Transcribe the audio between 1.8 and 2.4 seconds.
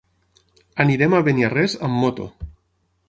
amb moto.